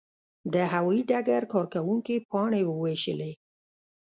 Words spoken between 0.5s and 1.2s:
د هوايي